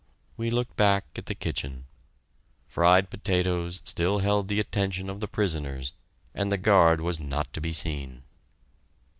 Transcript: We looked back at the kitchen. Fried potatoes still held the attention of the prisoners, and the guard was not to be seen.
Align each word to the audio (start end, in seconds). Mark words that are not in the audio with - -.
We 0.35 0.49
looked 0.49 0.75
back 0.75 1.05
at 1.15 1.27
the 1.27 1.35
kitchen. 1.35 1.85
Fried 2.67 3.11
potatoes 3.11 3.83
still 3.85 4.17
held 4.17 4.47
the 4.47 4.59
attention 4.59 5.11
of 5.11 5.19
the 5.19 5.27
prisoners, 5.27 5.93
and 6.33 6.51
the 6.51 6.57
guard 6.57 7.01
was 7.01 7.19
not 7.19 7.53
to 7.53 7.61
be 7.61 7.71
seen. 7.71 8.23